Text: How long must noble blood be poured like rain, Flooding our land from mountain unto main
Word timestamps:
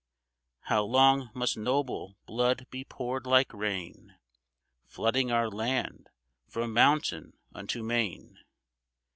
How 0.61 0.81
long 0.83 1.29
must 1.35 1.55
noble 1.55 2.15
blood 2.25 2.65
be 2.71 2.83
poured 2.83 3.27
like 3.27 3.53
rain, 3.53 4.15
Flooding 4.87 5.31
our 5.31 5.47
land 5.47 6.09
from 6.49 6.73
mountain 6.73 7.37
unto 7.53 7.83
main 7.83 8.39